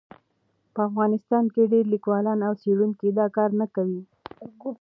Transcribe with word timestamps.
په 0.73 0.79
افغانستان 0.89 1.43
کې 1.53 1.69
ډېر 1.71 1.85
لیکوالان 1.93 2.39
او 2.47 2.53
څېړونکي 2.61 3.09
دا 3.19 3.25
کار 3.35 3.49
نه 3.61 3.67
کوي. 3.75 4.01